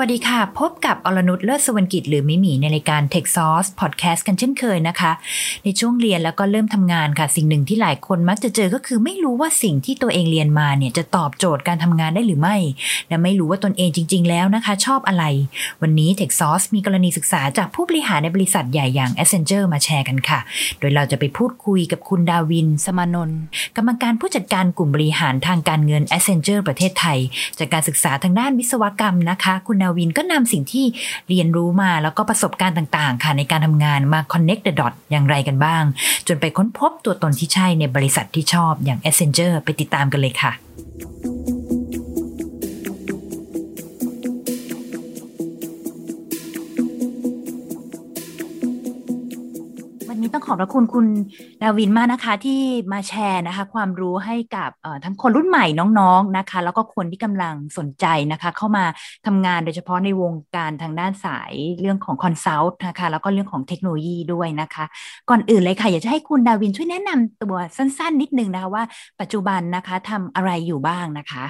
[0.00, 5.12] วัสดีค่ะ พบกับอรนุชเลิศสวรรณกิจหรือมิมีในรายการ Tech Sauce Podcast กันเช่นเคยนะคะ
[5.64, 12.56] ในช่วงเรียนแล้วก็เริ่มทำงานค่ะ สิ่งหนึ่งที่หลายคนมักจะเจอก็คือไม่รู้ว่าสิ่งที่ตัวเองเรียนมาเนี่ยจะตอบโจทย์การทำงานได้หรือไม่
[13.08, 15.24] และไม่รู้ว่าตนเองจริง ๆ แล้วนะคะ ชอบอะไร
[15.82, 20.40] วันนี้ Tech Sauce มีกรณีศึกษาจากผู้บริหารในบริษัทใหญ่อย่าง Accenture มาแชร์กันค่ะ
[20.78, 23.40] โดยเราจะไปพูดคุยกับคุณดาวิน สมานนท์
[23.76, 27.18] กรรมการผู้จัดการกลุ่มบริหารทางการเงิน Accenture ประเทศไทย
[27.58, 30.86] จากการศึกษาทางด้านวิศวกรรมนะคะ คุณดาวินก็นำสิ่งที่
[31.28, 35.84] เรียนรู้มาแล้วก็ประสบการณ์ต่างๆ ค่ะในการทำงานมา connect the dot อย่างไรกันบ้าง
[36.28, 40.52] จนไปค้นพบตัวตนที่ใช่ในบริษัทที่ชอบอย่าง Accenture ไปติดตามกันเลยค่ะ
[50.20, 51.06] นนี้ต้องขอบพระคุณคุณ
[51.62, 52.60] ดาวินมากนะคะ ที่
[52.92, 54.70] มาแชร์นะคะ ความรู้ให้กับ
[55.04, 55.66] ทั้งคนรุ่นใหม่
[55.98, 58.84] น้องๆนะคะ แล้วก็คนที่กำลังสนใจนะคะ เข้ามา
[59.26, 64.84] ทำงานโดยเฉพาะในวงการทางด้านสายเรื่องของ consult นะคะ แล้วก็เรื่องของเทคโนโลยีด้วยนะคะ
[65.30, 68.84] ก่อนอื่นเลยค่ะ อยากจะให้คุณดาวินช่วยแนะนำตัวสั้นๆ นิดนึงนะคะว่า
[69.20, 71.44] ปัจจุบันนะคะทำอะไรอยู่บ้างนะคะ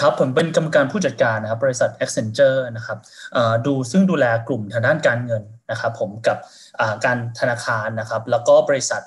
[0.00, 2.98] ครับผมเป็นกรรมการผู้จัดการนะครับบริษัท Accenture นะครับ
[3.66, 6.38] ดูซึ่งดูแลกลุ่มทางด้านการเงินนะครับผมกับ
[7.04, 9.02] การธนาคารนะครับแล้วก็บริษัท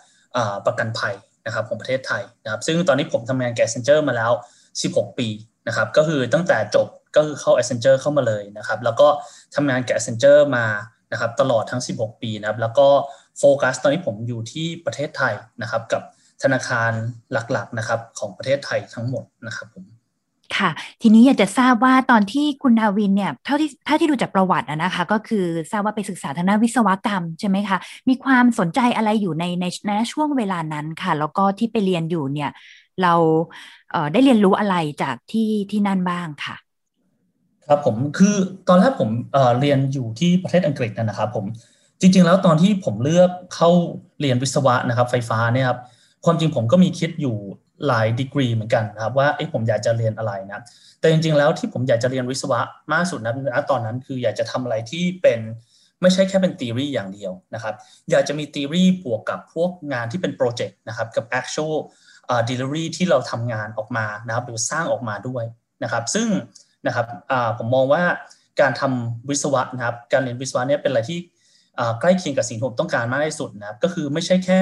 [0.66, 4.32] ประกันภัยนะครับของประเทศไทยนะครับซึ่งตอนนี้ผมทำงานแก Accenture มาแล้ว
[4.74, 5.28] 16 ปี
[5.68, 9.08] นะครับก็คือตั้งแต่จบก็คือเข้า Accenture เข้ามาเลยนะครับแล้วก็
[9.56, 10.66] ทำงานแก Accenture มา
[11.12, 12.88] นะครับตลอดทั้ง 16 ปีนะครับแล้วก็
[13.40, 16.02] โฟกัสตอนนี้ผมอยู่ที่ประเทศไทยนะครับกับ
[16.44, 16.92] ธนาคาร
[17.32, 19.86] หลักๆนะครับของประเทศไทยทั้งหมดนะครับผม
[20.58, 20.70] ค่ะ
[21.02, 27.78] ทีนี้อยากจะทราบว่าตอนที่คุณดาวินเนี่ยเท่าที่ถ้าที่ดูจากประวัตินะคะ ก็คือทราบว่าไปศึกษาทางด้านวิศวกรรมใช่ไหมคะ
[28.10, 32.52] มีความสนใจอะไรอยู่ในในในช่วงเวลานั้นค่ะ แล้วก็ที่ไปเรียนอยู่เนี่ย
[33.02, 33.14] เรา
[33.92, 36.56] เได้เรียนรู้อะไรจากที่ที่นั่นบ้างค่ะ
[37.68, 38.36] ครับผมคือ
[38.68, 41.46] ตอนแรกผมเเรียนอยู่ที่ประเทศอังกฤษนะครับผม
[42.02, 43.70] จริงๆ แล้วตอนที่ผมเลือกเข้า
[44.20, 45.80] เรียนวิศวะนะครับ ไฟฟ้าเนี่ยครับ
[46.26, 47.38] ความจริงผมก็มีคิดอยู่
[47.88, 50.64] หลายดีกรีเหมือนกันนะครับว่าผมอยากจะเรียนอะไรนะ
[51.00, 52.60] แต่จริงๆแล้วที่ผมอยากจะเรียนวิศวะ
[52.94, 53.34] มากสุดนะ
[53.72, 55.40] ตอนนั้นคืออยากจะทำอะไรที่เป็น
[56.02, 57.76] ไม่ใช่แค่เป็นทีรีอย่างเดียวนะครับ
[58.12, 61.78] อยากจะมีทีรีบวกกับพวกงานที่เป็นโปรเจกต์นะครับกับ actual
[62.50, 65.44] delivery ที่เราทำงานออกมานะครับหรือสร้างออกมาด้วย
[65.84, 66.28] นะครับซึ่ง
[66.88, 67.06] นะครับ
[67.58, 68.04] ผมมองว่า
[68.62, 71.20] การทำวิศวะนะครับการเรียนวิศวะเนี่ยเป็นอะไรที่
[72.00, 74.62] ใกล้เคียงกับสิ่งที่ผมต้องการมากที่สุดนะครับก็คือไม่ใช่แค่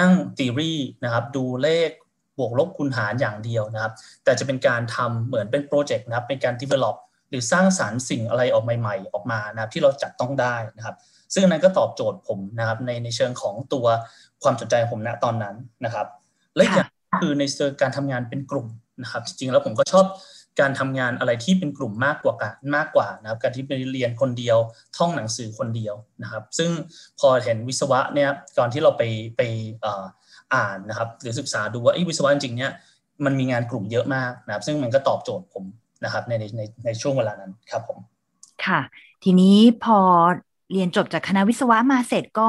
[0.00, 0.72] นั่งทีรี
[1.04, 1.90] นะครับดูเลข
[2.38, 3.92] บวกลบคูณหารอย่างเดียวนะครับ
[4.24, 6.96] แต่จะเป็นการทำเหมือนเป็นโปรเจกต์นะครับเป็นการ develop
[7.30, 10.96] หรือสร้างสารรค์สิ่งอะไรออกใหม่ๆ ออกมานะครับที่เราจัดต้องได้นะครับ
[11.32, 13.86] ซึ่งนั้นก็ตอบโจทย์ผมนะครับในในเชิงของตัว
[14.42, 16.06] ความสนใจของผมณตอนนั้นนะครับ
[16.56, 16.88] และอย่าง
[17.20, 18.66] คือในเชิงการทำงานเป็นกลุ่ม
[19.02, 20.06] นะครับ จริงๆแล้วผมก็ชอบ
[20.60, 24.58] การทำงานอะไรที่เป็นกลุ่มมากกว่ากันมากกว่านะครับการที่ไปเรียนคนเดียว
[24.96, 26.70] ท่องหนังสือคนเดียวนะครับ ซึ่ง
[27.20, 29.02] พอเห็นวิศวะเนี่ยก่อนที่เราไป
[29.36, 29.42] ไป
[30.54, 32.72] อ่านนะครับ หรือศึกษาดูว่าวิศวะจริงเนี่ย
[33.24, 35.64] มันมีงานกลุ่มเยอะมากนะครับ ซึ่งมันก็ตอบโจทย์ผม
[36.04, 37.98] นะครับในในในช่วงเวลานั้นครับผม
[38.66, 38.80] ค่ะ
[39.24, 39.98] ทีนี้พอ
[40.72, 42.48] เรียนจบจากคณะวิศวะมาเสร็จก็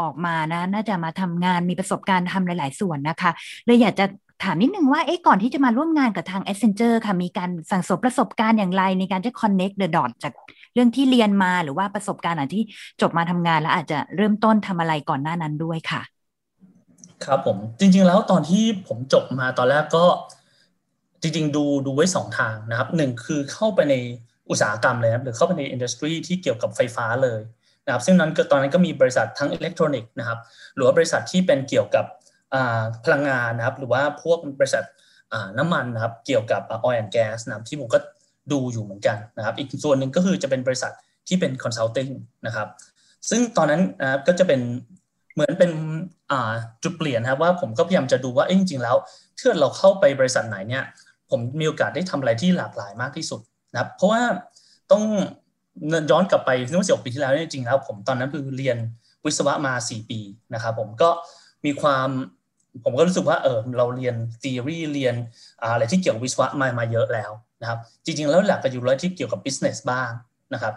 [0.00, 3.30] ออกมานะ น่าจะมาทำงานมีประสบการณ์ทำหลาย ๆ ส่วนนะคะ
[3.64, 4.06] เลยอยากจะ
[4.42, 10.32] ถามนิดนึงว่าเอ๊ะก่อนที่จะมาร่วมงานกับทาง Accenture ค่ะ มีการสั่งสมประสบการณ์อย่างไรในการจะ connect the dot จาก
[10.74, 12.62] เรื่องที่เรียนมาหรือว่าประสบการณ์อะที่
[13.00, 16.02] จบมาทำงานแล้วอาจจะเริ่มต้นทำอะไรก่อนหน้านั้นด้วยค่ะ
[17.24, 20.04] ครับผมจริงๆแล้วตอนที่ผมจบมาตอนแรกก็
[21.22, 23.94] จริงๆ ดูดูไว้สองทางนะครับหนึ่งคือเข้าไปใน
[24.50, 27.40] อุตสาหกรรมเลยนะหรือเข้าไปใน industry ที่เกี่ยวกับไฟฟ้าเลย
[27.86, 30.38] นะครับซึ่งนั้นก็ตอนนั้นก็มีบริษัททั้งอิเล็กทรอนิกส์นะครับ
[30.74, 32.04] หรือว่าบริษัทที่เป็นเกี่ยวกับ
[33.04, 34.84] พลังงานนะครับ หรือว่าพวกบริษัท
[35.58, 37.98] น้ำมันนะครับเกี่ยวกับ oil and gas นะครับที่ผมก็
[38.52, 40.92] ดูอยู่เหมือนกันนะครับ อีกส่วนหนึ่งก็คือจะเป็นบริษัท
[41.28, 42.10] ที่เป็น consulting
[42.46, 42.68] นะครับ
[43.30, 43.82] ซึ่งตอนนั้น
[44.26, 44.60] ก็จะเป็น
[45.34, 45.70] เหมือนเป็น
[46.82, 48.96] จุดเปลี่ยนครับว่าผมก็พยายามจะดูว่าจริง ๆ แล้ว
[49.36, 50.84] เชื่อเราเข้าไปบริษัทไหนเนี่ย
[51.30, 53.40] ผมมีโอกาสได้ทำอะไรที่หลากหลายมากที่สุด
[53.72, 54.22] นะครับ เพราะว่า
[54.92, 55.02] ต้อง
[56.10, 58.76] ย้อนกลับไปเมื่อสิบปีที่แล้วจริงๆแล้ว ผมตอนนั้นคือเรียน
[59.24, 60.20] วิศวะมา 4 ปี
[60.54, 61.10] นะครับ ผมก็
[61.64, 62.08] มีความ
[62.84, 65.14] ผมก็รู้สึกว่าเออเราเรียนทฤษฎีเรียน
[65.62, 67.30] อะไรที่เกี่ยวกับวิศวะมามาเยอะแล้ว
[67.62, 70.10] นะครับ จริง ๆ แล้วหลักก็อยู่แล้วที่เกี่ยวกับ business บ้าง
[70.54, 70.72] นะครับ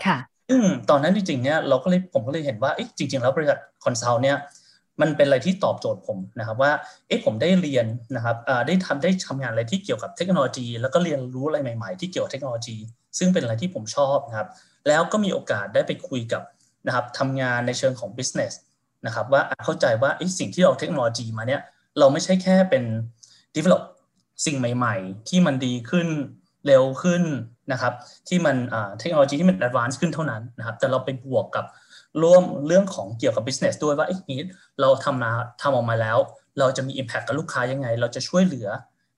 [0.49, 4.37] ซึ่งตอนนั้นจริงๆเนี่ยเราก็เลยผมก็เลยเห็นว่าจริง ๆ แล้วบริษัทคอนซัลท์เนี่ย
[5.01, 6.71] มันเป็นอะไรที่ตอบโจทย์ผมนะครับว่า
[7.07, 8.35] เอ๊ะผมได้เรียนนะครับ
[8.67, 12.77] ได้ทำได้ทำงานอะไรที่เกี่ยวกับเทคโนโลยี แล้วก็เรียนรู้อะไรใหม่ๆ ที่เกี่ยวกับเทคโนโลยี
[13.17, 14.47] ซึ่งเป็นอะไรที่ผมชอบนะครับ
[14.87, 16.41] แล้วก็มีโอกาสได้ไปคุยกับ
[16.87, 18.53] นะครับทำงานในเชิงของ business
[19.05, 21.61] นะครับว่าเข้าใจว่าสิ่งที่เราเทคโนโลยีมาเนี่ย
[21.99, 22.83] เราไม่ใช่แค่เป็น
[23.55, 23.83] develop
[24.45, 26.07] สิ่งใหม่ ๆ ที่มันดีขึ้น
[26.67, 27.23] เร็วขึ้น
[27.71, 27.93] นะครับ
[28.27, 28.55] ที่มัน
[28.99, 31.65] เทคโนโลยีที่มัน advance ขึ้นเท่านั้นนะครับ แต่เราไปบวกกับ
[32.23, 34.41] ร่วมเรื่องของเกี่ยวกับ business ด้วยว่าไอ้นี้
[34.81, 35.31] เราทำมา
[35.61, 36.17] ทำออกมาแล้ว
[36.59, 38.67] เราจะมี impact กับลูกค้ายังไง เราจะช่วยเหลือ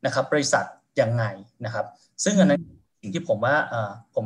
[0.06, 0.66] นะครับ บริษัท
[1.02, 1.24] ยังไง
[1.66, 1.86] นะครับ
[2.24, 2.62] ซึ่งอันนั้น
[3.02, 3.56] สิ่งที่ผมว่า
[4.16, 4.26] ผม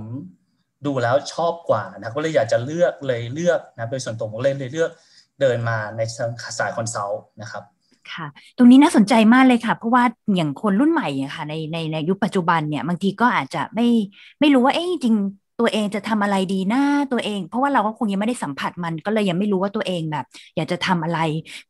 [0.86, 4.92] ดูแล้วชอบกว่านะก็เลยอยากจะเลือกเลยเลือกนะโดยส่วนตัวผมเลยเลยเลือก
[5.42, 6.02] เดินมาใน
[6.60, 7.64] สายคอนซัลท์นะครับ
[8.14, 8.28] ค่ะ
[8.58, 10.04] ตรงนี้น่าสนใจมากเลยค่ะ เพราะว่า
[10.36, 13.88] อย่างคนรุ่นใหม่ค่ะในในในยุคปัจจุบันเนี่ยบางทีก็อาจจะไม่
[14.40, 15.16] ไม่รู้ว่าเอ๊ะจริง
[15.60, 20.26] ตัวเองจะทำอะไรดีหน้าตัวเอง เพราะว่าเราก็คงยังไม่ได้สัมผัสมันก็เลยยังไม่รู้ว่าตัวเองแบบ
[20.56, 21.20] อยากจะทำอะไร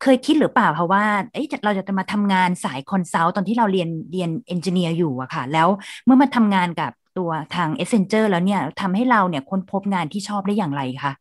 [0.02, 5.68] เคยคิดหรือเปล่าเพราะว่าเอ๊ะเราจะมาทำงานสาย consult ตอนที่เราเรียนเรียน engineer อยู่อะค่ะ แล้ว
[6.06, 11.12] เมื่อมาทำงานกับตัวทาง e s s e n g e r แล้วเนี่ยทำให้เราเนี่ยค้นพบงานที่ชอบได้อย่างไรคะ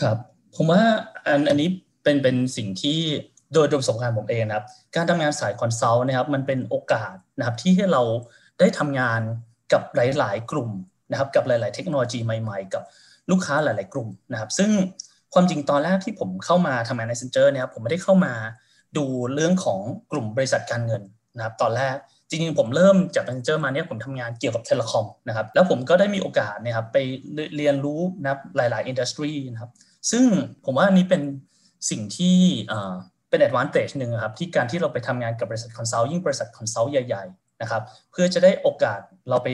[0.00, 0.16] ครับ
[0.54, 0.82] ผมว่า
[1.26, 1.68] อันอันนี้
[2.02, 2.98] เป็นเป็นสิ่งที่
[3.54, 4.66] โดยประสบการณ์ผมเองนะครับ
[4.96, 8.02] การทำงานสาย consult นะครับมันเป็นโอกาสนะครับที่ให้เรา
[8.60, 9.20] ได้ทำงาน
[9.72, 10.70] กับหลาย ๆ กลุ่ม
[11.10, 12.82] นะครับกับหลาย ๆ เทคโนโลยีใหม่ ๆ กับ
[13.30, 14.70] ลูกค้าหลาย ๆ กลุ่มนะครับ ซึ่ง
[15.34, 18.34] ความจริงตอนแรกที่ผมเข้ามาทำงานใน Accenture เนี่ยผมไม่ได้เข้ามา
[18.96, 19.04] ดู
[19.34, 19.78] เรื่องของ
[20.12, 21.02] กลุ่มบริษัทการเงิน
[21.36, 21.96] นะครับตอนแรก
[22.28, 26.98] จริงๆผมเริ่มจาก Accenture มาเนี่ยผมทำงานเกี่ยวกับ telecom นะครับแล้วผมก็ได้มีโอกาสนะครับไป
[27.56, 29.70] เรียนรู้นะครับหลาย ๆ industry นะครับ
[30.10, 30.24] ซึ่ง
[30.64, 31.22] ผมว่านี้เป็น
[31.90, 32.36] สิ่งที่
[33.34, 39.48] เป็น advantage หนึ่งครับที่การที่เราไปทำงานกับบริษัท consult ยิ่งบริษัท consult ใหญ่ๆนะครับเพื่อจะได้โอกาสเราไป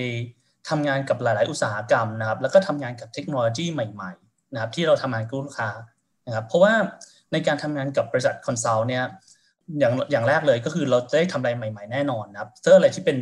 [0.69, 5.71] ทำงานกับหลาย ๆ อุตสาหกรรมนะครับแล้วก็ทำงานกับเทคโนโลยีใหม่ๆนะครับที่เราทำงานกับลูกค้า
[6.27, 6.75] นะครับเพราะว่า
[7.33, 9.05] ในการทำงานกับบริษัท consult เนี่ย
[9.79, 13.19] อย่างอย่างแรกเลยก็คือเราได้ทำอะไรใหม่ ๆ แน่นอนนะครับเจออะไรที่เป็น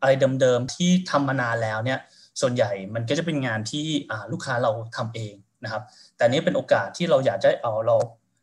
[0.00, 1.98] อะไรเดิม ๆ ที่ทำมานานแล้วเนี่ย
[2.40, 3.86] ส่วนใหญ่มันก็จะเป็นงานที่
[4.32, 5.34] ลูกค้าเราทำเอง
[5.64, 5.82] นะครับ
[6.16, 7.96] แต่นี้เป็นโอกาสที่เราอยากจะเอาเรา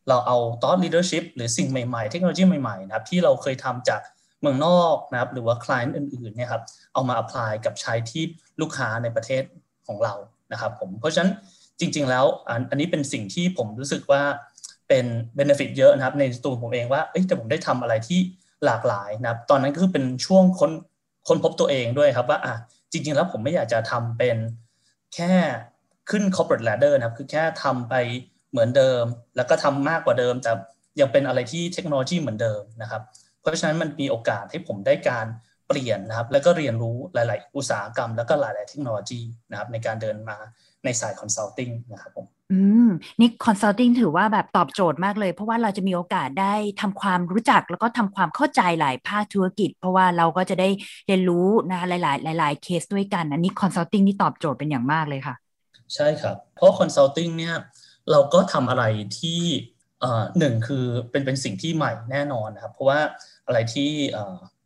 [0.10, 4.02] เราเอา thought leadership หรือสิ่งใหม่ๆ เทคโนโลยีใหม่ๆนะครับที่เราเคยทำจาก
[4.42, 6.64] เมืองนอกนะครับหรือว่า client อื่นๆเนี่ยครับ
[6.94, 8.24] เอามา apply กับใช้ที่
[8.62, 9.44] ลูกค้าในประเทศ
[9.88, 10.14] ของเรา
[10.52, 11.32] นะครับผมเพราะฉะนั้น
[11.80, 12.26] จริง ๆ แล้ว
[12.70, 14.22] อันนี้เป็นสิ่งที่ผมรู้สึกว่า
[14.88, 15.06] เป็น
[15.38, 18.20] benefit เยอะนะครับในตัวผมเองว่าเอ้แต่ผมได้ทำอะไรที่
[18.66, 20.72] หลากหลายนะครับตอนนั้นก็คือเป็นช่วงค้น
[21.28, 22.56] ค้นพบตัวเองด้วยครับว่าอะ
[22.92, 24.38] จริง ๆ แล้วผมไม่อยากจะทำเป็น
[25.16, 25.34] แค่
[26.10, 27.96] ขึ้น corporate ladder นะครับคือแค่ทำไป
[28.52, 29.04] เหมือนเดิม
[29.36, 30.52] แล้วก็ทำมากกว่าเดิม แต่
[31.00, 33.02] ยังเป็นอะไรที่เทคโนโลยีเหมือนเดิมนะครับ
[33.42, 35.26] เพราะฉะนั้นมันมีโอกาสให้ผมได้การ
[35.68, 40.38] เปลี่ยนนะครับ แล้วก็เรียนรู้หลาย ๆ อุตสาหกรรม แล้วก็หลาย ๆ เทคโนโลยีนะครับ ในการเดินมา
[40.84, 42.90] ในสาย consulting นะครับผมอืม
[43.20, 50.70] นี่ consulting ถือว่าแบบตอบโจทย์มากเลย เพราะว่าเราจะมีโอกาสได้ทำความรู้จักแล้วก็ทำความเข้าใจหลายภาคธุรกิจ เพราะว่าเราก็จะได้
[51.08, 51.92] เรียนรู้นะห
[52.28, 55.36] ลาย ๆ หลาย ๆ เคสด้วยกัน อันนี้ consulting นี่ตอบโจทย์เป็นอย่างมากเลยค่ะ
[55.96, 57.56] ใช่ครับ เพราะ consulting เนี่ย
[58.12, 58.84] เราก็ทำอะไร
[59.20, 59.42] ที่
[60.40, 63.00] หนึ่งคือเป็นเป็นสิ่งที่ใหม่แน่นอนนะครับ เพราะว่า
[63.48, 63.90] อะไรที่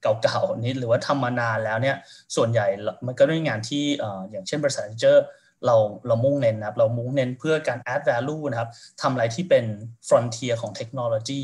[0.01, 1.95] เก่าๆนี้หรือว่าทำมานานแล้วเนี่ย
[2.36, 2.68] ส่วนใหญ่
[3.06, 3.83] มันก็ด้วยงานที่
[4.31, 5.25] อย่างเช่นบริษัท Accenture
[5.65, 5.75] เรา
[6.07, 8.69] เรามุ่งเน้นนะครับเรามุ่งเน้นเพื่อการ add value นะครับ
[9.02, 9.66] ทำอะไรที่เป็น
[10.07, 11.42] frontier ของเทคโนโลยี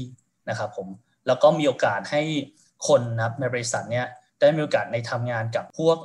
[0.50, 0.88] นะครับผม
[1.28, 2.22] แล้วก็มีโอกาสให้
[2.88, 4.06] คนนะครับในบริษัทเนี่ย
[4.40, 5.98] ได้มีโอกาสในทำงานกับพวก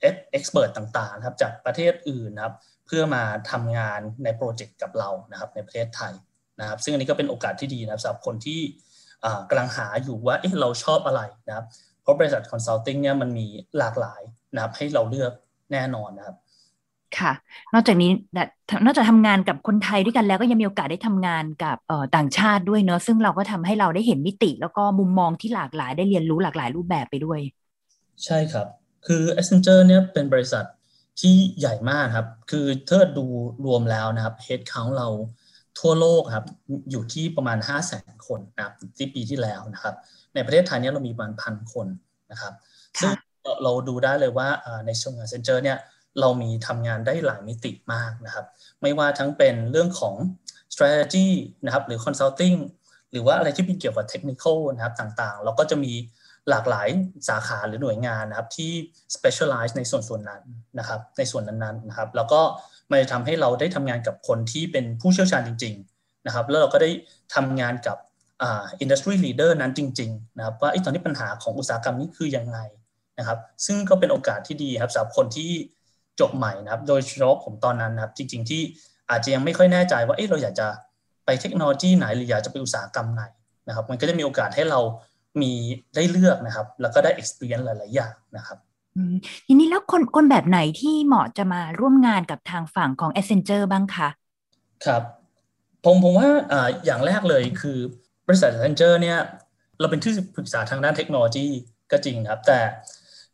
[0.00, 2.54] expert ต่างๆครับจากประเทศอื่นนะครับ
[2.86, 6.12] เพื่อมาทำงานในโปรเจกต์กับเรานะครับในประเทศไทย
[6.60, 8.60] นะครับ ซึ่งอันนี้ก็เป็นโอกาสที่ดีนะครับสำหรับคนที่
[9.48, 11.66] กำลังหาอยู่ว่าเอ๊ะเราชอบอะไรนะครับ
[12.02, 13.46] เพราะบริษัท consulting เนี่ยมันมี
[13.78, 14.22] หลากหลาย
[14.54, 15.32] นะครับให้เราเลือก
[15.72, 16.36] แน่นอนนะครับ
[17.18, 17.32] ค่ะ
[17.74, 18.10] นอกจากนี้
[18.84, 21.76] นอกจากทำงานกับคนไทยด้วยกันแล้วก็ยังมีโอกาสได้ทำงานกับ
[22.16, 27.40] ต่างชาติด้วยเนอะซึ่งเราก็ทำให้เราได้เห็นมิติ แล้วก็มุมมองที่หลากหลายได้เรียนรู้หลากหลายรูปแบบไปด้วย
[28.24, 28.66] ใช่ครับ
[29.06, 30.64] คือ Accenture เนี่ยเป็นบริษัท
[31.20, 33.26] ที่ใหญ่มากครับ คือถ้าดู
[33.66, 35.08] รวมแล้วนะครับ head count เรา
[35.80, 36.46] ทั่วโลกครับ
[36.90, 39.94] อยู่ที่ประมาณ 5 0 0แสนคนนะครับที่ปีที่แล้วนะครับ
[40.34, 41.86] ในประเทศไทยเนี่ยเรามีประมาณพันคน
[42.30, 42.54] นะครับ
[43.00, 43.12] ซึ่ง
[43.62, 44.48] เราดูได้เลยว่า
[44.86, 45.78] ในช่วงงานเซ็นเจอร์เนี่ย
[46.20, 48.46] เรามีทำงานได้หลายมิติมากนะครับ
[48.82, 50.14] ไม่ว่าทั้งเป็นเรื่องของ
[50.74, 51.26] strategy
[51.64, 52.56] นะครับหรือ consulting
[53.10, 55.92] หรือว่าอะไรที่เป็นเกี่ยวกับ technical นะครับต่างๆ เราก็จะมี
[56.50, 56.88] หลากหลาย
[57.28, 58.72] สาขาหรือหน่วยงานนะครับที่
[59.16, 60.42] specialize ในส่วนส่วนนั้น
[60.78, 62.40] นะครับ ในส่วนนั้นๆนะครับ แล้วก็
[62.90, 66.90] มันจะทำให้เราได้ทำงานกับคนที่เป็นผู้เชี่ยวชาญจริง ๆนะครับ แล้วเราก็ได้
[67.34, 67.96] ทำงานกับ
[68.42, 72.58] อ่า industry leader นั้นจริง ๆ นะครับ ว่าไอ้ตอนนี้ปัญหาของอุตสาหกรรมนี้คือยังไง
[73.18, 75.50] นะครับ ซึ่งก็เป็นโอกาสที่ดีครับสำหรับคนที่
[76.20, 78.62] จบใหม่นะครับ โดยเฉพาะผมตอนนั้นนะครับ จริง ๆ ที่
[79.10, 80.68] อาจจะยังไม่ค่อยแน่ใจว่าเออเราอยากจะ
[81.26, 83.24] ไปเทคโนโลยีไหนหรืออยากจะไปอุตสาหกรรมไหน
[83.68, 84.80] นะครับ มันก็จะมีโอกาสให้เรา
[85.42, 85.52] มี
[85.94, 88.58] ได้เลือกนะครับ แล้วก็ได้ experience หลาย ๆ อย่างนะครับ
[89.46, 94.08] ทีนี้แล้วคนคนแบบไหนที่เหมาะจะมาร่วมงานกับทางฝั่งของ a c c e n t u r e บ้างคะ
[94.86, 95.02] ครับ
[95.84, 97.78] ผมผมว่าอ่าอย่างแรกเลยคือ
[98.26, 99.18] บริษัท a c c e n t u r e เนี่ย
[99.80, 101.46] เราเป็นที่ปรึกษาทางด้านเทคโนโลยี
[101.92, 102.60] ก็จริงครับ แต่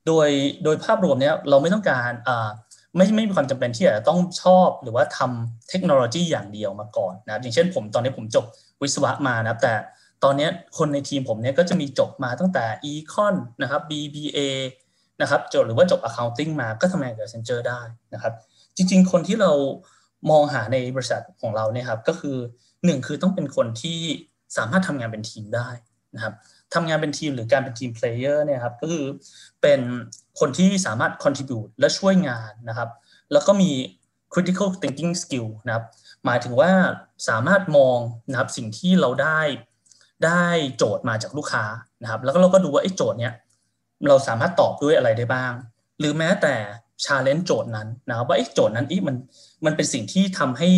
[0.06, 0.28] โดย
[0.64, 2.49] โดยภาพรวมเนี่ยเราไม่ต้องการอ่า
[2.97, 8.44] ไม่ไม่มีความจำเป็นที่จะต้องชอบหรือว่าทำเทคโนโลยีอย่างเดียวมาก่อนนะอย่างเช่นผมตอนนี้ผมจบ
[8.82, 9.75] วิศวะมานะแต่
[10.25, 10.49] ตอนนี้
[10.79, 14.38] คนในทีมผมเนี่ยก็จะมีจบมาตั้งแต่ Econ นะครับ BBA
[15.23, 17.81] นะครับจบหรือว่าจบ accounting มาก็ทำงานกับ Accenture ได้
[18.14, 18.33] นะครับ
[18.76, 19.52] จริง ๆ คนที่เรา
[20.31, 22.37] มองหาในบริษัทของเราเนี่ยครับก็คือ
[22.85, 24.00] หนึ่งคือต้องเป็นคนที่
[24.57, 25.69] สามารถทำงานเป็นทีมได้
[26.14, 26.35] นะครับ
[26.75, 29.05] ทำงานเป็นทีมหรือการเป็น team player เนี่ยครับก็คือ
[29.62, 29.81] เป็น
[30.41, 32.88] คนที่สามารถ contribute และช่วยงานนะครับ
[33.33, 33.71] แล้วก็มี
[34.33, 35.85] critical thinking skill นะครับ
[36.25, 36.71] หมายถึงว่า
[37.29, 37.99] สามารถมอง
[38.31, 39.41] นะครับสิ่งที่เราได้
[40.25, 40.45] ได้
[40.76, 41.64] โจทย์มาจากลูกค้า
[42.02, 43.33] นะครับ แล้วก็เราก็ดูว่าไอ้โจทย์เนี้ย
[44.09, 45.52] เราสามารถตอบด้วยอะไรได้บ้าง
[45.99, 46.55] หรือแม้แต่
[47.05, 49.17] ชาเลนจ์โจทย์นั้นนะครับว่าไอ้โจทย์นั้นอีมัน
[49.64, 50.71] มันเป็นสิ่งที่ทำให้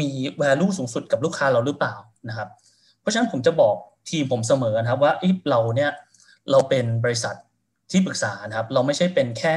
[0.00, 0.08] มี
[0.42, 1.94] value สูงสุดกับลูกค้าเราหรือเปล่า
[2.28, 2.48] นะครับ
[3.00, 3.76] เพราะฉะนั้นผมจะบอก
[4.10, 5.12] ทีมผมเสมอนะครับว่า
[5.50, 5.90] เราเนี่ย
[6.50, 7.34] เราเป็นบริษัท
[7.90, 9.56] ที่ปรึกษานะครับ เราไม่ใช่เป็นแค่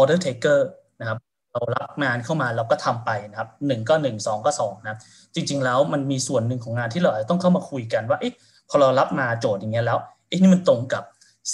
[0.00, 0.60] order taker
[1.00, 1.18] นะครับ
[1.56, 4.98] เรารับงานเข้ามาเราก็ทำไปนะครับหนึ่งก็หนึ่งสองก็สองนะ
[5.34, 8.18] จริง ๆ แล้วมันมีส่วนหนึ่งของงานที่เราต้องเข้ามาคุยกันว่า
[8.68, 9.98] พอเรารับมาโจทย์อย่างเงี้ยแล้ว
[10.28, 11.02] เอ๊ะนี่มันตรงกับ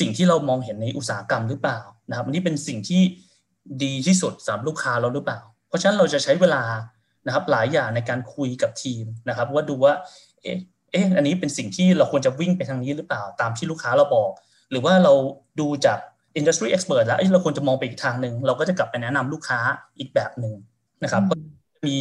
[0.00, 1.78] สิ่งที่เรามองเห็นในอุตสาหกรรมหรือเปล่า
[2.11, 3.02] นะครับนี่เป็นสิ่งที่
[3.85, 6.62] ดีที่สุดสำหรับลูกค้าเราหรือเปล่า เพราะฉะนั้นเราจะใช้เวลา
[7.26, 9.92] นะครับหลายอย่างในการคุยกับทีมนะครับ ว่าดูว่า
[10.42, 10.59] เอ๊ะ
[10.92, 14.30] เอ๊ะอันนี้เป็นสิ่งที่เราควรจะวิ่งไปทางนี้หรือเปล่า ตามที่ลูกค้าเราบอก
[14.71, 15.12] หรือว่าเรา
[15.61, 15.99] ดูจาก
[16.39, 19.61] industry expert แล้วเราควรจะมองไปอีกทางหนึ่งเราก็จะกลับไปแนะนำลูกค้า
[19.99, 20.55] อีกแบบหนึ่ง
[21.05, 21.35] นะครับก็
[21.89, 21.97] มี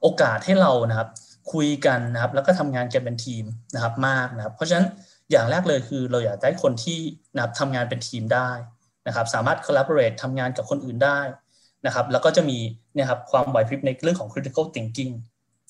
[0.00, 1.08] โอกาสให้เรานะครับ
[1.52, 3.44] คุยกันนะครับแล้วก็ทำงานกันเป็นทีม
[3.74, 4.86] นะครับมากนะครับ เพราะฉะนั้น
[5.30, 6.98] อย่างแรกเลยคือเราอยากได้คนที่
[7.34, 8.50] นะครับทำงานเป็นทีมได้
[9.06, 11.20] นะครับ สามารถ collaborate ทำงานกับคนอื่นได้
[11.86, 12.58] นะครับ แล้วก็จะมี
[12.94, 15.12] เนี่ยครับความไหวพริบในเรื่องของ critical thinking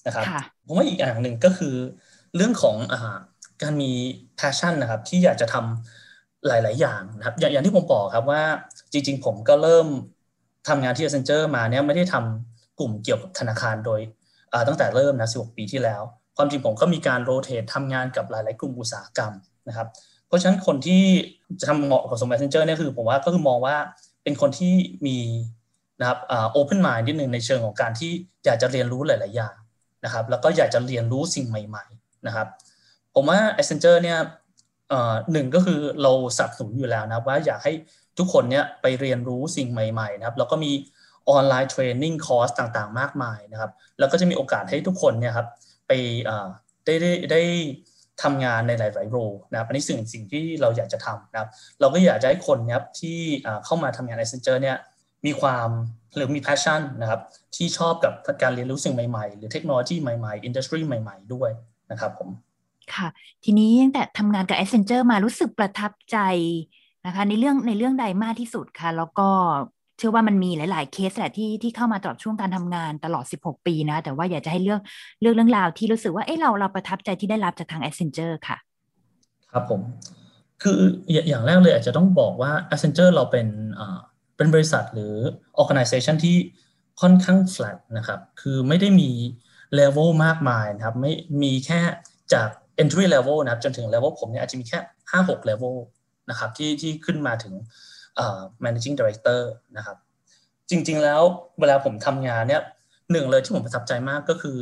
[0.06, 0.24] นะครับ
[0.66, 1.74] ผมว่าอีกอย่างหนึ่งก็คือ
[2.36, 2.94] เรื่องของอ
[3.62, 3.92] การมี
[4.38, 5.97] passion นะครับ ที่อยากจะทำ
[6.46, 8.42] หลาย ๆ อย่างนะครับอย่างที่ผมบอกครับว่า
[8.92, 9.86] จริง ๆ ผมก็เริ่ม
[10.68, 14.00] ทำงานที่ Accenture มาเนี่ยไม่ได้ทำกลุ่มเกี่ยวกับธนาคารโดย
[14.68, 16.02] ตั้งแต่เริ่มนะ 16 ปีที่แล้ว
[16.36, 19.32] ความจริงผมก็มีการโรเตททำงานกับหลาย ๆ กลุ่มอุตสาหกรรม
[19.68, 19.88] นะครับ
[20.26, 21.02] เพราะฉะนั้นคนที่
[21.60, 23.76] จะทำเหมาะกับสม Messenger เนี่ยคือผมว่าก็คือมองว่า
[24.22, 24.74] เป็นคนที่
[25.06, 25.18] มี
[26.00, 28.10] นะครับอ่า open mind นิดนึงในเชิงของการที่
[28.44, 29.54] อยากจะเรียนรู้หลาย ๆ อย่าง
[30.04, 32.46] นะครับ แล้วก็อยากจะเรียนรู้สิ่งใหม่ ๆ นะครับ
[33.14, 34.18] ผมว่า Accenture เนี่ย
[35.32, 37.72] หนึ่งก็คือเราสนับสนุนอยู่แล้วนะว่าอยากให้
[38.18, 40.72] ทุกคนเนี่ยไปเรียนรู้สิ่งใหม่ๆนะครับแล้วก็มี
[41.30, 45.48] online training course ต่างๆ มากมายนะครับ แล้วก็จะมีโอกาสให้ทุกคนเนี่ยครับ
[45.88, 45.92] ไป
[46.84, 47.42] ได้ได้ได้
[48.22, 49.16] ทำงานในหลายๆโร
[49.50, 51.48] นะครับอันนี้สิ่งสิ่งที่เราอยากจะทำนะครับ
[51.80, 53.18] เราก็อยากจะให้คนนะครับที่
[53.64, 54.76] เข้ามาทำงานใน Accenture เนี่ย
[55.26, 55.68] มีความ
[56.16, 57.20] หรือมี passion นะครับ
[57.56, 61.50] ที่ชอบกับการเรียนรู้สิ่งใหม่ๆ หรือเทคโนโลยีใหม่ๆ industry ใหม่ ๆ ด้วย
[61.90, 62.28] นะครับผม
[62.96, 63.08] ค่ะ
[63.44, 66.18] ทีนี้ตั้งแต่ทำงานกับ Accenture มารู้สึกประทับใจ
[67.06, 69.28] นะคะในเรื่องในเรื่องใดมากที่สุดค่ะ แล้วก็
[69.98, 74.80] เชื่อว่ามันมีหลาย ๆ เคสแหละที่ที่เข้ามาตลอดช่วงการทำงานตลอด 16 ปีนะ แต่ว่าอยากจะให้เลือก
[75.20, 78.56] เลือกเรื่องราวที่รู้สึกว่าเอ้เราเราประทับใจที่ได้รับจากทาง Accenture ค่ะ
[79.52, 79.80] ครับผม
[80.62, 80.78] คือ
[81.28, 83.48] อย่างแรกเลยอาจจะต้องบอกว่า Accenture เราเป็น
[84.36, 85.14] เป็นบริษัทหรือ
[85.62, 86.36] organization ที่
[87.00, 89.10] ค่อนข้าง flat นะครับ คือไม่ได้มี
[89.78, 91.80] level มากมายนะครับ ไม่มีแค่
[92.34, 92.50] จาก
[92.82, 94.78] entry level นะครับจนถึง level ผมเนี่ยอาจจะมีแค่
[95.10, 95.76] 5-6 level
[96.30, 97.54] นะครับที่ที่ขึ้นมาถึง
[98.64, 99.40] managing director
[99.76, 99.96] นะครับ
[100.70, 101.20] จริง ๆ แล้ว
[101.60, 102.62] เวลาผมทำงานเนี่ย
[103.12, 104.58] หนึ่งเลยที่ผมประทับใจมากก็คือ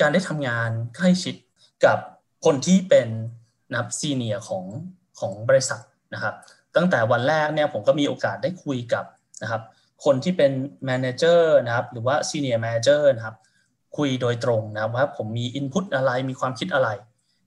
[0.00, 1.34] การได้ทำงานใกล้ชิด
[1.84, 1.98] กับ
[2.44, 3.08] คนที่เป็น
[3.74, 4.64] นับซีเนียของ
[5.18, 5.80] ของบริษัท
[6.14, 6.34] นะครับ
[6.76, 9.04] ตั้งแต่วันแรกเนี่ยผมก็มีโอกาสได้คุยกับ
[9.42, 9.62] นะครับ
[10.04, 10.52] คนที่เป็น
[10.86, 13.36] manager นะครับหรือว่า senior manager นะครับ
[13.96, 16.88] คุยโดยตรงนะครับว่าผมมี input อะไรมีความคิดอะไร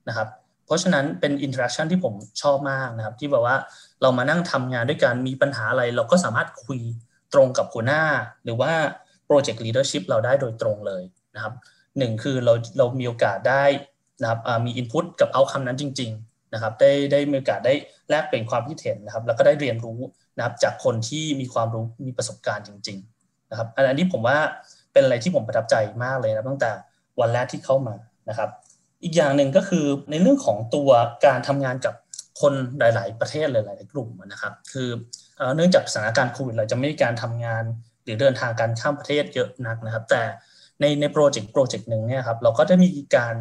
[0.07, 0.27] นะครับ
[0.65, 3.55] เพราะฉะนั้นเป็น interaction ที่ผมชอบมากนะครับ ที่แบบว่า
[4.01, 6.79] เรามานั่งทำงานด้วยกันมีปัญหาอะไร เราก็สามารถคุย
[7.33, 8.03] ตรงกับหัวหน้า
[8.43, 8.71] หรือว่า
[9.25, 11.03] project leadership เราได้โดยตรงเลย
[11.35, 11.53] นะครับ
[11.97, 13.65] หนึ่งคือเราเรามีโอกาสได้
[14.21, 17.73] นะครับมีอินพุตกับเอาคำนั้นจริง ๆนะครับ ได้ได้มีโอกาสได้
[18.09, 19.99] แลกเปลี่ยนความคิดเห็นนะครับ แล้วก็ได้เรียนรู้
[20.37, 24.37] นะครับจากคนที่มีความรู้มีประสบการณ์จริง ๆ นะครับ อันนี้ผมว่า
[24.93, 26.71] เป็นอะไรที่ผมประทับใจมากเลยนะตั้งแต่
[27.19, 27.95] วันแรกที่เข้ามา
[28.29, 28.49] นะครับ
[29.03, 30.89] อีกอย่างหนึ่งก็คือในเรื่องของตัว
[31.25, 31.95] การทำงานกับ
[32.41, 34.89] คนหลาย ๆ ประเทศหลาย ๆ กลุ่มนะครับ คือ
[35.55, 37.63] เนื่องจากสถานการณ์โควิดเราจะไม่มีการทำงาน
[38.03, 40.23] หรือเดินทางการข้ามประเทศเยอะนักนะครับ แต่
[40.81, 43.35] ในในโปรเจกต์โปรเจกต์หนึ่งเนี่ยครับเราก็จะมีการ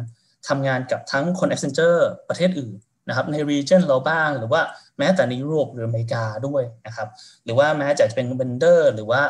[0.47, 1.99] ทำงานกับทั้งคน Accenture
[2.29, 2.75] ประเทศอื่น
[3.07, 4.61] นะครับใน region เราบ้าง หรือว่า
[4.97, 7.07] แม้แต่ในยุโรปหรืออเมริกาด้วยนะครับ
[7.45, 9.21] หรือว่าแม้จะเป็นเบนเดอร์หรือว่า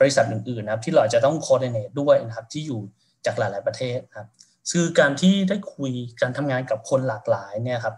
[0.00, 2.80] บริษัทอื่น ๆ นะครับที่เราจะต้อง coordinate ด้วยนะครับที่อยู่
[3.26, 4.28] จากหลาย ๆ ประเทศครับ
[4.70, 7.96] คือการที่ได้คุยการทำงานกับคนหลากหลายเนี่ยครับ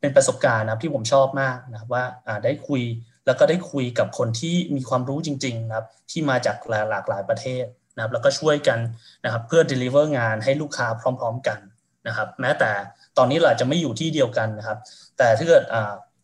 [0.00, 2.04] เป็นประสบการณ์นะครับที่ผมชอบมากนะครับว่า
[2.44, 2.82] ได้คุย
[3.26, 8.78] แล้วก็ได้คุยกับคนที่มีความรู้จริงๆนะครับที่มาจากหลากหลายประเทศนะครับแล้วก็ช่วยกัน
[9.24, 11.58] นะครับเพื่อ deliver งานให้ลูกค้าพร้อม ๆกัน
[12.06, 12.70] นะครับแม้แต่
[13.18, 14.78] ตอนนี้เราจะไม่อยู่ที่เดียวกันนะครับ
[15.18, 15.62] แต่ถ้าเกิด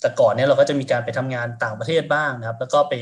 [0.00, 2.92] แต่ก่อนเนี่ยเราก็จะมีการไปทำงานต่างประเทศบ้างนะครับ แล้วก็ไป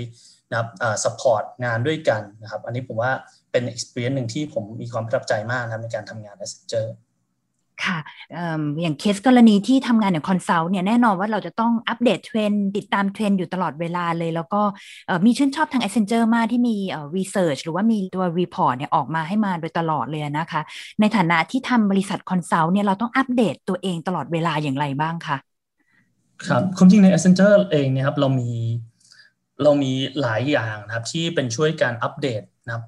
[0.51, 0.69] นะครับ
[1.05, 3.13] support งานด้วยกันนะครับ อันนี้ผมว่า
[3.53, 6.95] เป็น experience หนึ่งที่ผมมีความประทับใจมากนะครับในการทำงาน a s c e n t
[7.85, 7.99] ค่ะ
[8.83, 14.63] อย่างเคสกรณีที่ทำงานอย่าง consult เนี่ยแน่นอนว่าเราจะต้องอัปเดตเทรนด์ติดตามเทรนด์อยู่ตลอดเวลาเลย แล้วก็
[15.27, 16.77] มีชื่นชอบทาง Accenture มากที่มี
[17.17, 20.61] research หรือว่ามีตัว report เนี่ยออกมาให้มาโดยตลอดเลยนะคะ
[21.01, 25.37] ในฐานะที่ทำบริษัท consult เนี่ยเราต้องอัปเดตตัวเองตลอดเวลาอย่างไรบ้างคะ
[26.47, 28.51] ครับความจริงใน Accenture เองเนี่ยครับเรามี
[29.63, 32.85] เรามีหลายอย่างนะครับที่เป็นช่วยการอัปเดตนะครับ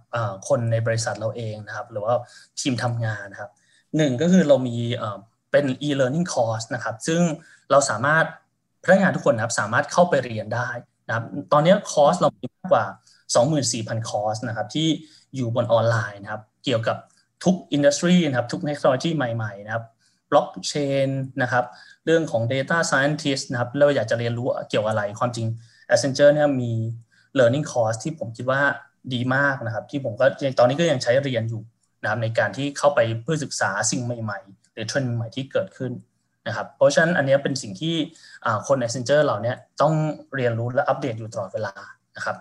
[0.48, 2.14] คนในบริษัทเราเองนะครับ หรือว่า
[2.60, 3.50] ทีมทำงานนะครับ
[3.96, 4.76] หนึ่งก็คือเรามี
[5.50, 7.20] เป็น e-learning course นะครับ ซึ่ง
[7.70, 8.24] เราสามารถ
[8.84, 10.68] พนักงานทุกคนนะครับสามารถเข้าไปเรียนได้
[11.06, 12.84] นะครับตอนนี้คอร์สเรามีมากกว่า
[13.46, 14.88] 24,000 คอร์สนะครับที่
[15.34, 16.96] อยู่บนออนไลน์นะครับ เกี่ยวกับ
[17.44, 19.84] ทุก industry นะครับทุกเทคโนโลยีใหม่ๆนะครับ
[20.30, 20.74] บล็อกเช
[21.06, 21.08] น
[21.42, 21.64] นะครับ
[22.04, 25.46] เรื่องของ Data Scientist นะครับเราอยากจะเรียนรู้เกี่ยวอะไรความจริง
[25.90, 26.72] Accenture เนี่ยมี
[27.38, 28.60] learning course ที่ผมคิดว่า
[29.14, 30.26] ดีมากนะครับ ที่ผมก็
[30.58, 31.62] ตอนนี้ก็ยังใช้เรียนอยู่
[32.02, 35.92] นะครับในการที่เข้าไปเพื่อศึกษาสิ่งใหม่ๆหรือเทรนด์ใหม่ที่เกิดขึ้น
[36.46, 37.94] นะครับเพราะฉะนั้นอันนี้เป็นสิ่งที่
[38.68, 39.94] คน Accenture เรานี่ยต้อง
[40.34, 41.72] เรียนรู้และอัปเดตอยู่ตลอดเวลา
[42.16, 42.36] นะครับ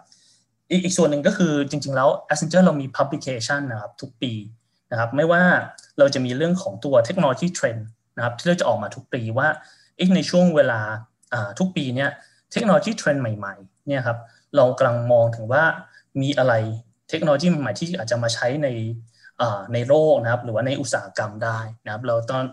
[0.70, 4.32] อีกอีกส่วนหนึ่งก็คือจริง ๆ แล้ว Accenture เรามี publication นะครับทุกปี
[4.92, 5.42] นะครับไม่ว่า
[6.00, 9.48] เราจะมีเรื่องของตัวเทคโนโลยีเทรนด์นะครับที่เราจะออกมาทุกปีว่า
[10.00, 10.80] อีกในช่วงเวลา
[11.60, 12.10] ทุกปีเนี่ย
[12.54, 14.18] เทคโนโลยีเทรนด์ใหม่ๆเนี่ยครับ
[14.56, 15.64] เรากำลังมองถึงว่า
[16.22, 16.54] มีอะไร
[17.10, 18.68] เทคโนโลยีใหม่ที่อาจจะมาใช้ใน
[19.74, 22.44] ในโลกนะครับหรือว่าในอุตสาหกรรมได้นะครับเราตอน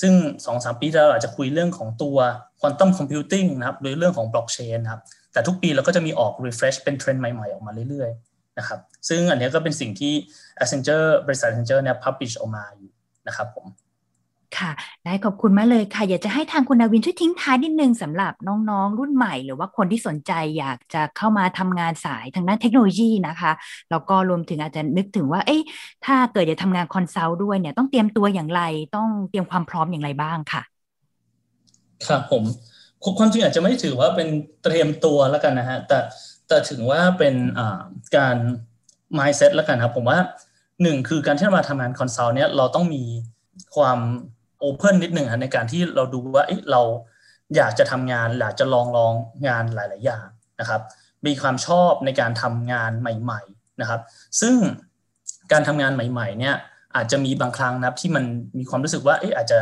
[0.00, 2.16] ซึ่ง2-3ปีเราอาจจะคุยเรื่องของตัว
[2.60, 10.12] quantum computing นะครับหรือเรื่องของบล็อกเชนนะครับแต่ทุกปีเราก็จะมีออก refresh เป็นเทรนด์ใหม่ๆ ออกมาเรื่อยๆนะครับซึ่งอันนี้ก็เป็นสิ่งที่
[10.62, 12.90] Accenture บริษัท Accenture เนี่ย publish ออกมาอยู่
[13.28, 13.66] นะครับผม
[14.58, 14.70] ค่ะ
[15.04, 18.32] ได้ขอบคุณมากเลยค่ะ อยากจะให้ทางคุณนาวินช่วยทิ้งท้ายนิดนึงสำหรับ
[18.70, 23.52] น้องๆ รุ่นใหม่ หรือว่าคนที่สนใจอยากจะเข้ามาทำงานสายทางด้านเทคโนโลยีนะคะ
[23.90, 25.62] แล้วก็รวมถึงอาจจะนึกถึงว่า เอ๊ะ
[26.04, 28.62] ถ้าเกิดจะทำงาน consult ด้วยเนี่ยต้องเตรียมตัวอย่างไร
[28.96, 30.62] ต้องเตรียมความพร้อมอย่างไรบ้างค่ะ
[32.06, 32.42] ครับผม
[33.18, 34.28] ความจริงอาจจะไม่ถือว่าเป็น
[34.64, 35.98] เตรียมตัวแล้วกันนะฮะแต่
[36.48, 37.34] แต่ถึงว่าเป็น
[38.16, 38.36] การ
[39.18, 40.18] mindset แล้วกันครับผมว่า
[40.82, 43.02] หนึ่งคือการที่เรามาทำงาน consult เนี่ยเราต้องมี
[43.76, 43.98] ความ
[44.62, 46.82] open นิดหนึ่งในการที่เราดูว่าเรา
[47.56, 49.12] อยากจะทำงานอยากจะลองลอง
[49.48, 50.26] งานหลาย ๆ อย่าง
[50.60, 50.80] นะครับ
[51.26, 54.00] มีความชอบในการทำงานใหม่ ๆ นะครับ
[54.40, 54.54] ซึ่ง
[55.52, 56.54] การทำงานใหม่ ๆ เนี่ย
[56.96, 58.24] อาจจะมีบางครั้งนะครับที่มัน
[58.58, 59.58] มีความรู้สึกว่าเอาจจะ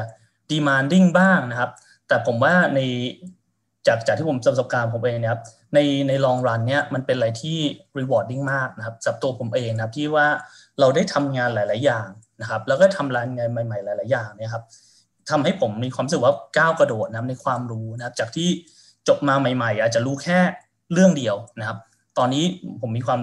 [0.51, 1.71] demanding บ้างนะครับ
[2.09, 2.81] แต่ผมว่าใน
[3.87, 5.43] จากจากที่ผมประสบการณ์ผมเองนะครับ
[5.75, 7.59] ในในลองรันเนี่ยมันเป็นอะไรที่
[7.99, 10.27] rewarding มากนะครับสำหรับตัวผมเองนะครับที่ว่า
[10.81, 12.09] เราได้ทำงานหลาย ๆ อย่าง
[12.41, 14.65] นะครับ แล้วก็ทำรานงานใหม่ ๆ หลาย ๆ อย่างเนี่ยครับ
[15.33, 18.49] ทำให้ผมมีความรู้สึกว่าก้าวกระโดดนะในความรู้นะครับ จากที่
[19.09, 20.39] จบมาใหม่ ๆ อาจจะรู้แค่
[20.93, 21.79] เรื่องเดียวนะครับ
[22.19, 22.45] ตอนนี้
[22.81, 23.21] ผมมีความ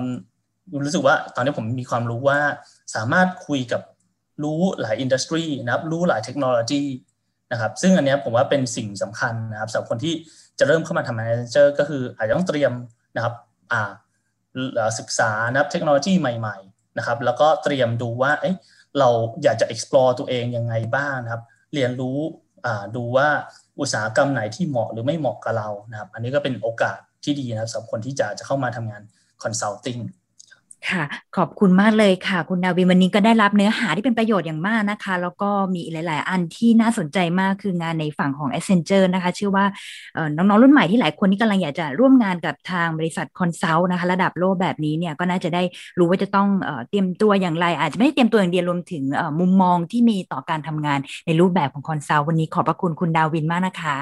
[0.84, 2.40] รู้สึกว่า ตอนนี้ผมมีความรู้ว่า
[2.96, 3.82] สามารถคุยกับ
[4.44, 6.84] รู้หลาย industry นะครับ รู้หลายเทคโนโลยี
[7.52, 10.14] นะครับ ซึ่งอันนี้ผมว่าเป็นสิ่งสำคัญนะครับสำหรับคนที่
[10.60, 12.72] จะเริ่มเข้ามาทำ manager ก็คืออาจจะต้องเตรียม
[13.16, 13.34] นะครับ
[13.72, 13.92] อ่า
[15.00, 18.52] ศึกษานะครับเทคโนโลยีใหม่ ๆ นะครับ แล้วก็เตรียมดูว่าเอ้
[19.00, 19.10] เรา
[19.44, 21.44] อยากจะ explore ตัวเองยังไงบ้างนะครับ
[21.74, 22.20] เรียนรู้
[22.96, 23.28] ดูว่า
[23.80, 29.02] อุตสาหกรรมไหนที่เหมาะหรือไม่เหมาะกับเรานะครับ อันนี้ก็เป็นโอกาสที่ดีนะครับสำหรับคนที่จะจะเข้ามาทำงาน
[29.44, 29.98] consulting
[30.90, 31.04] ค่ะ
[31.38, 39.66] ขอบคุณมากเลยค่ะ คุณนาวินวันนี้ก็ได้รับเนื้อหาที่เป็นประโยชน์อย่างมากนะคะ แล้วก็มีหลาย ๆ อันที่น่าสนใจมากคืองานในฝั่งของ a c c e n t u r e นะคะเชื่อว่า
[40.36, 45.64] น้อง ๆ รุ่นใหม่ที่หลายคนที่กำลังอยากจะร่วมงานกับทางบริษัท consult นะคะ ระดับโลกแบบนี้เนี่ยก็น่าจะได้
[45.98, 46.48] รู้ว่าจะต้อง
[46.90, 49.04] เตรียมตัวอย่างไร อาจจะไม่ได้เตรียมตัวอย่างเดียวรวมถึง
[49.40, 53.98] มุมมองที่มีต่อการทำงานในรูปแบบของ consult วันนี้ขอบพระคุณคุณนาวินมากนะคะ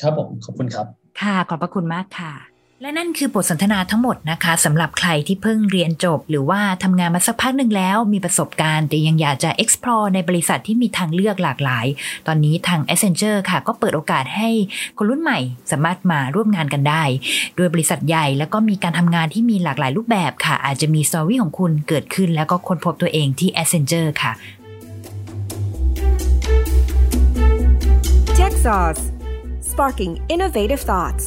[0.00, 0.86] ครับผมขอบคุณครับ
[1.20, 2.47] ค่ะ ขอบพระคุณมากค่ะ
[2.82, 11.86] และนั่นคือบทสนทนาทั้งหมดนะคะสำหรับใครที่เพิ่งเรียนจบ หรือว่าทำงานมาสักพักหนึ่งแล้ว มีประสบการณ์ แต่ยังอยากจะ explore ในบริษัทที่มีทางเลือกหลากหลาย
[12.26, 14.50] ตอนนี้ทาง Accenture ค่ะ ก็เปิดโอกาสให้
[14.96, 15.38] คนรุ่นใหม่
[15.70, 17.02] สามารถมาร่วมงานกันได้
[17.56, 24.32] โดยบริษัทใหญ่แล้วก็มีการทำงานที่มีหลากหลายรูปแบบค่ะ อาจจะมีสตอรี่ของคุณเกิดขึ้น แล้วก็ค้นพบตัวเองที่ Accenture ค่ะ
[28.38, 29.02] Tech Sauce
[29.70, 31.26] Sparking Innovative Thoughts